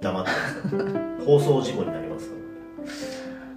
[0.00, 0.30] 黙って
[0.76, 1.24] ます。
[1.24, 2.30] 放送事故になります。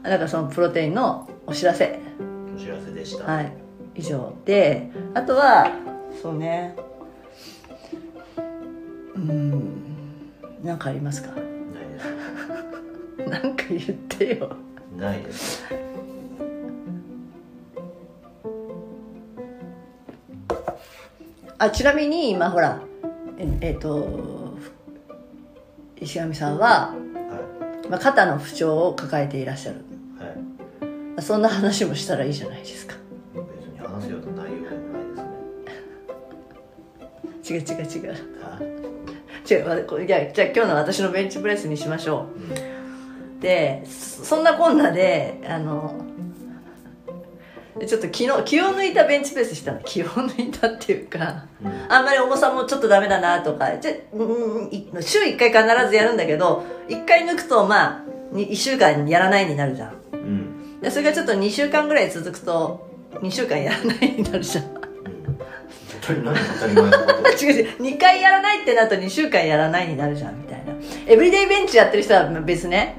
[0.04, 2.00] かだからそのプロテインのお知らせ。
[2.56, 3.54] お知らせでした、はい。
[3.96, 5.72] 以上であとは
[6.22, 6.76] そうね。
[9.16, 9.62] うん。
[10.64, 11.32] 何かありますか？
[11.32, 11.42] ない
[11.94, 13.30] です。
[13.30, 14.52] 何か言ってよ。
[14.98, 15.64] ないです
[21.62, 22.82] あちなみに今ほら
[23.38, 24.58] ええっ、と
[25.98, 26.96] 石上さんは、は
[27.88, 29.86] まあ、肩の不調を抱えていらっしゃる。
[30.18, 31.22] いはい。
[31.22, 32.96] そんな話もしたらいいじゃないですか。
[33.36, 35.04] 別に話すような内容でもない
[37.46, 37.76] ですね。
[37.78, 38.12] 違う違う違う。
[38.42, 38.60] は
[39.48, 39.54] い。
[39.54, 42.40] 違うわこれじゃあ今日の私のベンチプレスにしましょう。
[42.40, 43.38] ん。
[43.38, 45.94] うでそそんなこんなであの
[47.86, 49.80] ちょっと気の気を抜いたベンチプレスしたの。
[49.86, 51.72] 気を抜いたっていうかうん。
[51.90, 53.70] あんまり重さもちょっとダメだなとか。
[53.80, 59.94] じゃうんい週1回必ずやるんだけど1回抜くとまあ1週間やらないになるじゃん。
[60.14, 60.82] うん。
[60.82, 64.66] でそれがちょっと2週間ぐらい続くと2週間やらないになるじゃん。
[64.66, 64.82] うん
[66.02, 67.30] 当たり何当たり前のこと。
[67.46, 67.82] 違う違う。
[67.82, 70.74] 2回やらないってなると2週間やらないになるじゃんみたいな。
[71.08, 72.96] エブリデイベンチやってる人は別ね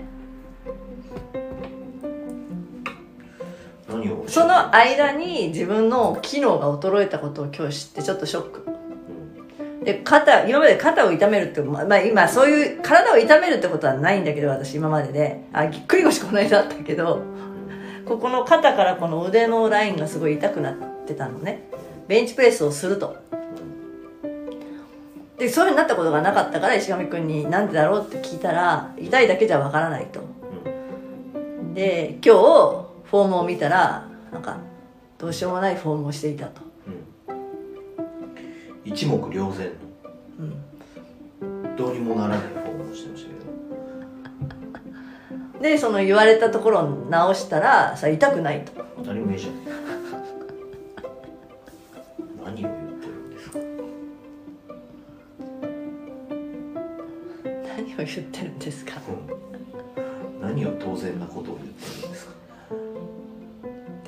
[4.27, 8.65] その間に自分の機能が衰えたことを今日知ってちょっとショック。
[8.67, 9.85] うん。
[9.85, 15.45] で肩今まで肩を痛めるってまあまあ今そういう体を痛めるってことはないんだけど私今までで。
[15.53, 17.23] あぎっくり腰この間あったけど
[18.05, 20.75] ここの肩からこの腕のラインがすごい痛くなっ
[21.07, 21.69] てたのね。
[22.09, 23.17] ベンチプレスをすると。
[25.39, 30.21] でそういうふうになったことがなかったから石上君になんでだろうって聞いたら痛いだけじゃわからないと。
[30.21, 31.75] うん。
[31.75, 34.57] で今日フォームを見たらなんか
[35.19, 36.63] どうしようもないフォームをしていたと、
[37.29, 37.33] う
[38.91, 38.93] ん。
[38.93, 39.71] 一目瞭然
[40.39, 40.43] う
[41.45, 41.77] ん、の。
[41.77, 43.35] どうにもならないフォームをしてましたけ
[45.57, 45.61] ど。
[45.63, 48.73] でその言われたところを直したらさ痛くないと。
[48.97, 49.55] 当たり前じゃん。
[52.45, 53.59] 何を言ってるんですか。
[57.77, 58.95] 何を言ってるんですか。
[59.09, 60.41] うん。
[60.41, 62.02] 何を当然なことを言ってるんですか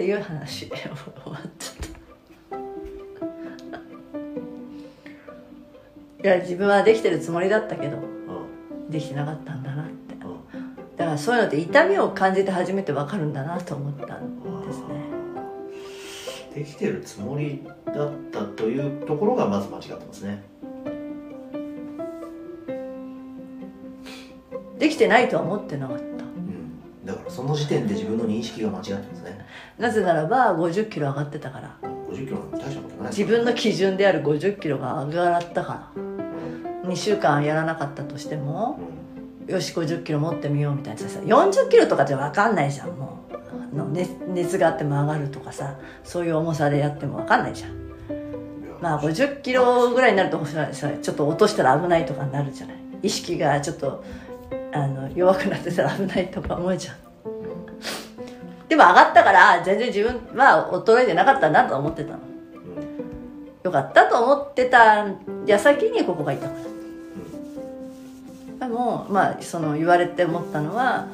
[0.04, 0.68] っていう話。
[0.68, 0.84] で 終
[1.32, 2.58] わっちゃった。
[6.22, 8.00] いや自分はできてるつもりだったけどう
[8.90, 10.14] できてなかったんだなって。
[10.14, 10.96] んうん。
[10.96, 14.86] だからそういうのって痛みを感じて初めて分かるんだなと思ったんですね。
[16.54, 20.42] できてるつもりだったというところがまず間違ってますね。
[24.78, 26.02] できてないとは思ってなかった。
[26.02, 27.06] うん。
[27.06, 29.43] だからその時点で自分の認識が間違ってますね
[29.78, 31.76] なぜならば5 0キロ上がってたから。
[31.82, 33.10] 50キロ大したことない。
[33.10, 38.78] 自分の基準である5 0キロが上がったからうん2週間やらなかったとしても
[39.48, 39.52] うん。
[39.52, 43.34] よし5 0キロ持ってみようみたいなさ40キロとかじゃ分かんないじゃんもう。
[43.34, 47.84] あの熱熱があっても上がるとかさそういう重さでやっても分かんないじゃん。
[48.80, 52.76] まあ50キロぐらいになるとさちょっと落としたら危ないとかになるじゃない。
[53.02, 54.04] 意識がちょっと
[54.72, 56.96] あの弱くなってたら危ないとか思うじゃん
[58.68, 62.18] でも上がったから全然自分は衰えてなかったなと思ってたの。
[62.18, 63.48] うん。
[63.62, 65.06] よかったと思ってた
[65.46, 66.62] 矢先にここが痛くなっ
[68.58, 71.06] たでもまあその言われて思ったのは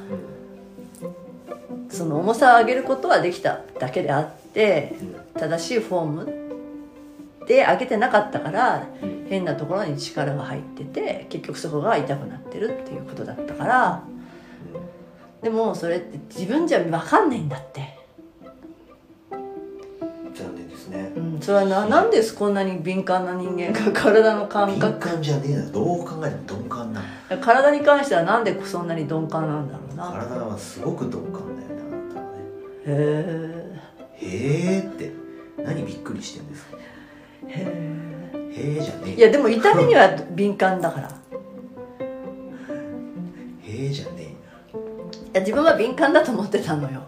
[1.88, 4.96] その重さを上げることはできただけであって
[5.34, 5.40] うん。
[5.40, 9.20] 正しいフォームで上げてなかったからうん。
[9.28, 14.02] 変なところに力が入ってて結局そこが痛くなってるっていうことだったから
[15.42, 17.98] でもそれって自分じゃ分かんないんだって、
[19.30, 21.12] 残念ですね。
[21.16, 25.70] うん、それはななんでこんなに敏感な人間が体の感敏覚感じゃねえな。
[25.70, 27.02] どう考えても鈍感な
[27.40, 30.10] 体に関してはなんでそんなに鈍感なんだろうな。
[30.12, 32.38] 体はすごく鈍感だよねあなたはね。
[32.86, 35.12] へへえって。
[35.62, 36.76] 何びっくりしてんですか。
[37.48, 38.32] え。
[38.54, 39.14] へへえじゃねええ。
[39.14, 41.19] いやでも痛みには敏感だから
[45.50, 47.02] 自分は敏感だと思ってたのよ。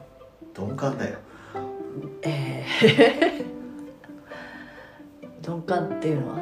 [0.58, 1.16] 鈍感だよ。
[2.22, 3.44] ええ
[5.46, 6.38] 鈍感っていうのは？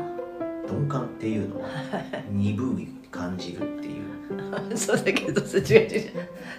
[0.67, 1.69] 鈍感っていうのは
[2.33, 4.03] 鈍い感じるっていう。
[4.79, 6.11] そうだけどさ違う違う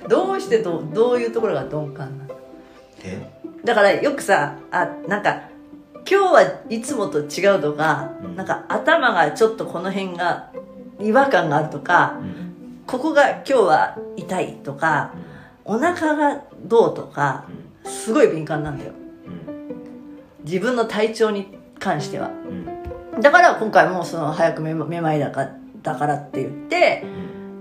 [0.08, 2.36] どうしてどどういうところが鈍感なの？
[3.04, 3.28] え？
[3.66, 5.42] だからよくさあなんか
[6.08, 8.36] 今日はいつもと違うとか、うん。
[8.36, 10.50] なんか頭がちょっとこの辺が
[11.00, 12.84] 違和感があるとかうん。
[12.86, 15.14] ここが今日は痛いとか
[15.66, 17.46] お腹がどうとか
[17.84, 18.92] すごい敏感なんだよ。
[19.26, 19.42] うん
[20.44, 22.30] 自分の体調に関しては。
[22.30, 22.32] う
[23.20, 25.50] んだから今回もその早くめめまいだか
[25.84, 27.04] だからって言って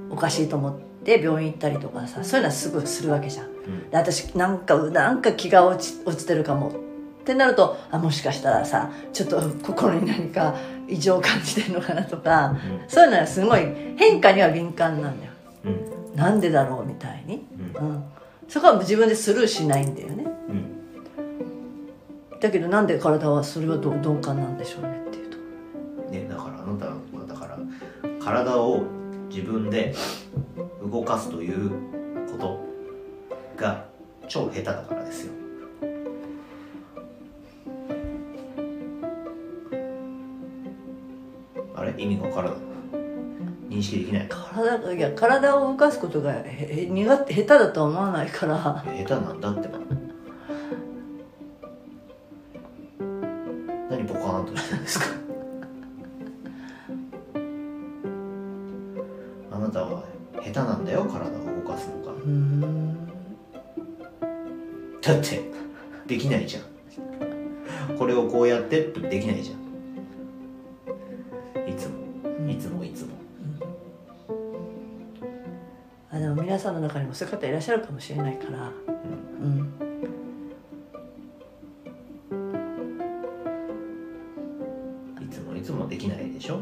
[0.09, 3.47] うんおかしいと思って病院行ったりとかさそういうのはすぐするわけじゃん。
[3.47, 10.55] うんで私なんかなんか気が落ち落ちてるかもってなるとあもしかしたらさちょっと心に何か
[10.89, 12.57] 異常を感じてるのかなとか
[12.89, 13.61] そういうのはすごい
[13.97, 15.33] 変化には敏感なんだよ。
[15.65, 15.73] うん
[16.11, 16.17] うん。
[16.17, 17.45] なんでだろうみたいに、
[17.75, 17.89] うん。
[17.89, 18.05] うん、
[18.49, 20.25] そこは自分でスルーしないんだよね。
[20.49, 22.41] うん。
[22.41, 25.39] だけどなんで体はそれはど鈍感なんでしょうねっていうと。
[26.11, 26.97] ね、だからあなたは
[27.29, 27.59] だから
[28.19, 28.85] 体を
[29.29, 29.95] 自分で
[30.83, 31.71] 動かすという
[32.33, 32.59] こと
[33.57, 33.85] が
[34.27, 35.33] 超下手だからですよ。
[41.77, 41.95] あれ？
[41.97, 42.59] 意味が分からない
[43.71, 44.27] 認識できない。
[44.29, 46.45] 体いや体を動かすことがへ
[46.83, 48.85] へ苦手下手だとは思わないから。
[49.07, 49.79] 下手なんだってば。
[53.89, 55.07] 何ポカーンとしてるんですか？
[59.53, 60.03] あなたは
[60.37, 62.13] 下手なんだよ体を動かすのが。
[65.01, 65.41] だって
[66.07, 67.97] できないじゃん。
[67.97, 69.61] これをこうやってってできないじゃん
[76.71, 78.71] さんの中にもそういう方いらっしゃるかもしれないから。
[79.43, 79.73] うん。
[85.21, 86.61] いつもいつもできないでしょ？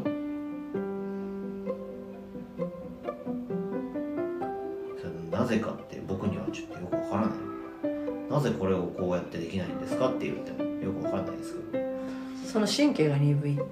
[5.31, 7.37] なぜかって僕にはちょっとよくわからない。
[8.29, 11.83] なぜこれをこうやってできないんですかって言ってもよくわかんないですけど、
[12.45, 13.51] その神経が鈍い。
[13.51, 13.65] うん、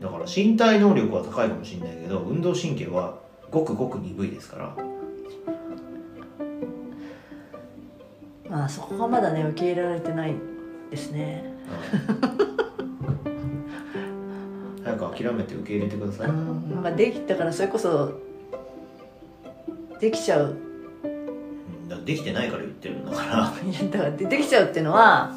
[0.00, 3.18] だから身体能力は高いかもしれないけど運動神経は
[3.50, 4.76] ごくごく鈍いですから。
[8.48, 10.34] まあそこがまだね受け入れられてない
[10.90, 11.44] ですね。
[13.26, 13.30] う
[14.82, 14.82] ん。
[14.84, 18.12] 早く諦めて受け入れてください、うんなんかできたからそれこそ
[20.00, 20.56] できちゃう。
[22.04, 23.52] できてないから言ってるんだから。
[23.70, 25.34] いやだからでできちゃうっていうのは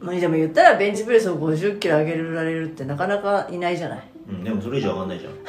[0.00, 5.32] まあでも言ったらベンチプレスを50キロ上げられるってなかなかいないじゃないうん、でもそれ以上上がんないじゃん。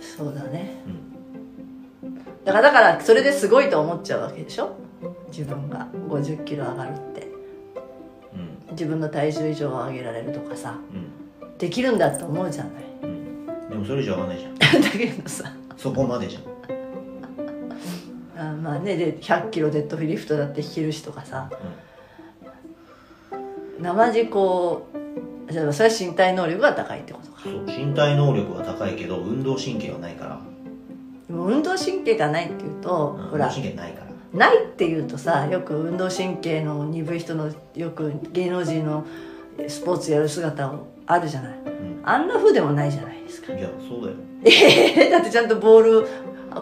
[0.00, 0.82] そうだね。
[2.02, 2.14] うん。
[2.44, 4.76] だからだからそれですごいと思っちゃうわけでしょ？
[5.32, 7.28] 自分が50キロ上がるって。
[8.34, 8.58] うん。
[8.72, 10.78] 自分の体重以上上げられるとかさ。
[10.92, 11.06] うん。
[11.58, 12.84] できるんだって思うじゃない。
[13.02, 13.46] うん。
[13.68, 14.54] でもそれ以上上がんないじゃん。
[14.82, 15.52] だけどさ。
[15.76, 16.42] そこまでじゃん。
[18.36, 21.50] あまあねで100キロデッドリフトだって引けるしとかさ
[23.80, 24.88] 生地こ
[25.48, 27.40] うじゃあそれは身体能力が高いってことか。
[27.42, 30.40] そう身体能力は高いけど運動神経はないから、
[31.26, 34.10] でも運動神経がないっていうと、うん、ほら運動神経ないから。
[34.32, 39.04] ないっていうとさよく運動神経の鈍い人のよく芸能人の
[39.66, 41.58] スポーツやる姿をあるじゃない。
[41.58, 42.00] うん。
[42.04, 43.52] あんな風でもないじゃないですか。
[43.52, 46.08] いやそうだよ、ええだってちゃんとボール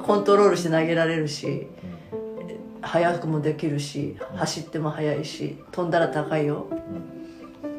[0.02, 6.66] コントロールして投げられるしう速くもできるし走っても速いし飛んだら高いよ。
[6.70, 6.77] んうん、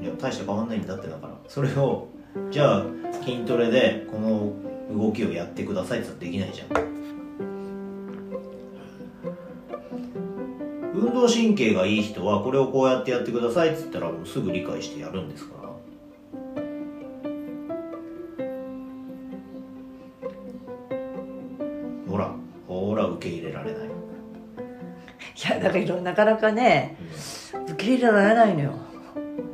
[0.01, 1.33] いや大して変わんないんだってだから。
[1.47, 2.07] それを
[2.51, 2.85] じゃあ
[3.23, 4.53] 筋トレでこの
[4.97, 6.89] 動きをやってくださいって言ったらできないじゃん。
[10.93, 15.69] 運動神経がいい人はこれをこうやってやってくださいって言ったらもうすぐ理解してやるんですから。
[22.09, 22.33] ほら
[22.67, 23.89] ほら受け入れられない、い
[25.49, 26.97] やだけどなかなかね
[27.69, 28.73] 受け入れられないのよ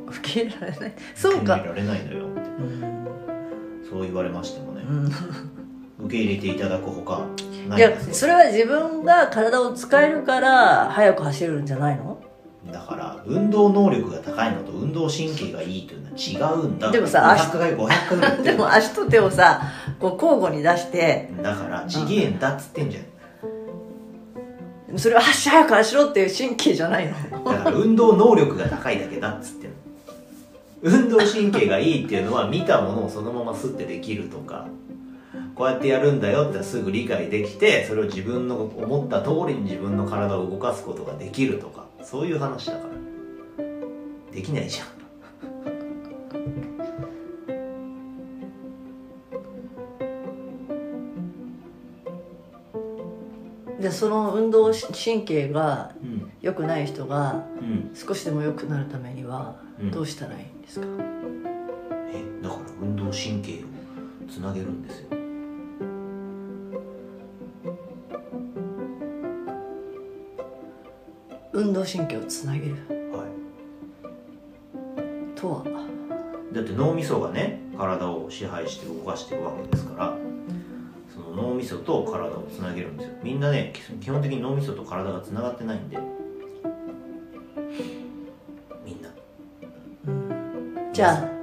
[0.08, 0.94] 受け入れられない。
[1.14, 2.24] そうか受け入れられないのよ。
[2.26, 2.96] うん
[3.88, 5.06] そう言われましてもね、うん。
[5.06, 5.12] 受
[6.10, 7.26] け入れていただくほか
[7.68, 12.20] ないいやそれは自分が体を使えるから速く走れるんじゃないの？
[12.72, 16.90] だから運動能力が高いのと運動神経がいいというのは違うんだ。
[16.90, 18.58] でもさ500回500回でる。
[18.58, 19.62] も足と手をさ
[20.00, 21.30] こう交互に出して。
[21.42, 23.00] だからちげえんだっつってんじゃ
[24.94, 24.98] ん。
[24.98, 27.44] それは足速く走ろうっていう神経じゃないの？
[27.52, 29.65] だから運動能力が高いだけだっつって
[30.82, 34.68] 運動神経がいいっていうのは見たものをそのまますってできるとか
[35.54, 43.06] こうやってやるんだよってすぐ理解できてそれを自分の思った通りに自分の体を動かすことができるとかそういう話だから。
[44.36, 44.95] できないじゃん。
[53.86, 55.92] でその運動神経が
[56.40, 57.44] 良くない人が
[57.94, 59.54] 少しでも良くなるためには
[59.92, 61.02] どうしたらいいんですか、うんうん、
[62.12, 65.06] えだから運動神経をつなげるんですよ。
[71.52, 72.74] 運動神経をつなげる、
[75.36, 75.64] とは？
[76.52, 80.25] だって脳みそがね体を支配して動かしてるわけですから。
[81.36, 83.14] 脳みそと体をつなげるんですよ。
[83.22, 85.98] みんなね基基本的に脳みそと体がつながってないんで。
[88.82, 89.10] みんな。
[90.92, 91.35] じゃあ